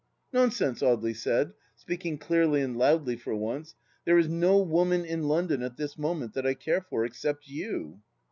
[0.33, 5.61] "Nonsense," Audely said, speaking clearly and loudly for once," There is no woman in London
[5.61, 8.01] at this moment that I care for except you."